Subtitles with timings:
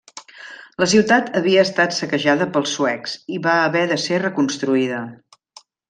[0.83, 5.05] La ciutat havia estat saquejada pels suecs, i va haver de ser reconstruïda.